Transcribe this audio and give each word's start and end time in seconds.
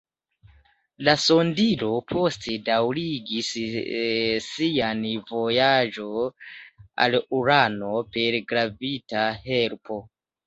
La 1.07 1.13
sondilo 1.23 1.89
poste 2.13 2.53
daŭrigis 2.69 3.49
sian 4.45 5.03
vojaĝon 5.29 6.33
al 7.05 7.19
Urano 7.41 7.91
per 8.17 8.39
gravita 8.53 9.29
helpo. 9.47 9.99